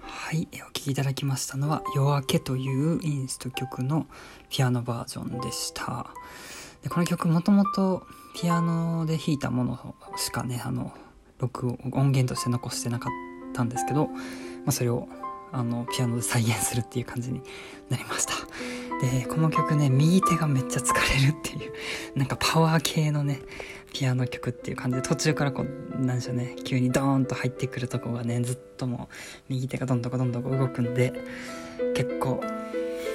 [0.00, 4.06] はい、お聴きいただきましたのは「夜明け」というインスト曲の
[4.48, 6.06] ピアノバージョンでした。
[6.82, 10.92] でこの曲もともとピアノで弾いたものしかねあの
[11.38, 13.12] 録音源として残してなかっ
[13.52, 14.14] たんですけど、ま
[14.68, 15.08] あ、それを
[15.52, 17.42] あのピアノで再現するっていう感じに
[17.88, 18.34] なりました。
[19.00, 21.72] でこの曲ね右手がめっちゃ疲れるっていう
[22.18, 23.40] なんかパワー系のね
[23.92, 29.14] ピアノ曲っていう感じで途中からこうなんでしょうね急にドーンと入ってくるとこがねずっともう
[29.48, 31.12] 右手がどんどんどんどん動くんで
[31.94, 32.42] 結構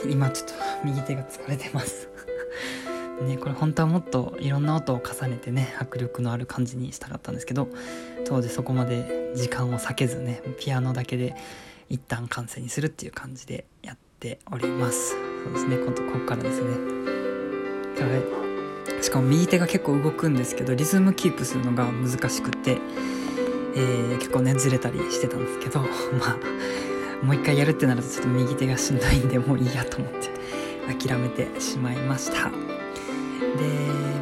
[0.09, 2.09] 今ちょっと右手が疲れてます。
[3.27, 7.69] ねこれ本当はもっといろんな音を重ねてね迫力のある感じにしたかったんですけど
[8.25, 11.35] 当時そこまで時間を避けずねピアノだけで
[11.89, 15.32] 一旦完成にするっていう感じでやっております。
[15.43, 15.77] そうですね。
[15.77, 16.69] 今度ここからですね。
[17.99, 18.39] は
[18.99, 19.03] い。
[19.03, 22.77] しかも右手が結構動くんですけどリズムキープするのが難しくて、
[23.75, 25.81] えー、結構ねずれたりしてたんですけど
[26.19, 26.37] ま
[27.21, 32.49] あもう一回やるってなるとちょっと右手がしんどいんでもういいやと思って諦めてしまいました。
[32.49, 32.53] で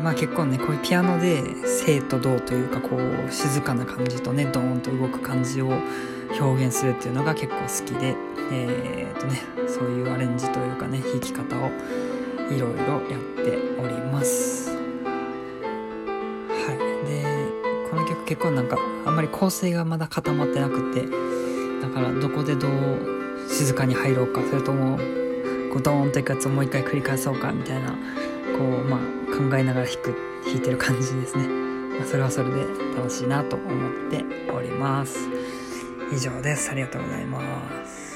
[0.04, 5.72] まあ結構ねこういうピアノで生と動というかこう静かな感じとねドーンと動く感じを
[6.40, 8.16] 表現するっていうのが結構好きで
[8.52, 11.70] えー、っとねそういうアレンジというかね弾き方を
[12.52, 14.70] いろいろやっております。
[14.70, 14.76] は
[16.74, 17.08] い。
[17.08, 21.08] でこの曲結構なんかあんまり構成がまだ固まってなくて
[21.82, 22.72] だからどこでどう
[23.50, 24.98] 静かに入ろうかそれとも
[25.72, 27.96] こうドーンといくやつをもう一回繰り返そうかみたいなこ
[28.64, 29.00] うまあ
[29.32, 32.62] 考えながら弾く弾いてる感じですね、まあ、それはそれで
[32.96, 35.30] 楽しいなと思っております。
[36.12, 36.70] 以上です。
[36.70, 38.11] ありがとうございます。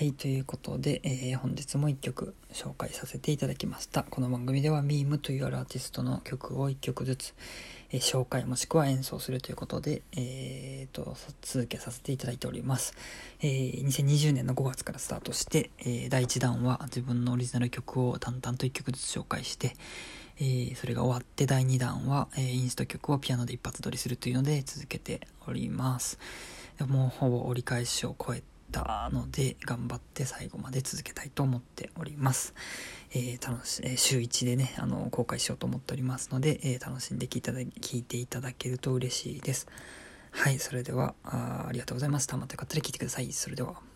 [0.00, 4.02] はい、ということで、えー、本日も1曲紹介させていただきました。
[4.02, 7.34] この番組では meme というアーティストの曲を1曲ずつ、
[7.90, 12.94] えー、紹介もしくは演奏するということで、えーと、続けさせていただいております。
[13.42, 19.76] えー、2020年の5月からスタートして、え第1弾は自分のオリジナル曲を淡々と1曲ずつ紹介して、
[20.40, 26.18] えそれが終わって第2弾は、えインスト曲をピアノで一発撮りするというので続けております。
[26.88, 32.54] もうほぼ折り返しを超えてたので頑張って最後まで続けたいと思っております。
[33.12, 39.66] えー、楽し、えー、週1でね、あの、公開しようと思っておりますので、えー、楽しんで聞いただ聞いていただけると嬉しいです。
[40.30, 42.36] はい、それではあ、ありがとうございますた。
[42.36, 43.32] まったら聞いてください。
[43.32, 43.89] それでは。